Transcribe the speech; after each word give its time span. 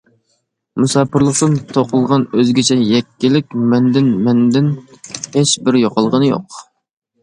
مۇساپىرلىقتىن 0.83 1.53
توقۇلغان 1.75 2.25
ئۆزگىچە 2.39 2.79
يەككىلىك 2.95 3.55
مەندىن 3.69 4.11
مەندىن 4.27 4.75
ھېچ 5.41 5.59
بىر 5.71 5.83
يوقالغىنى 5.87 6.37
يوق. 6.37 6.65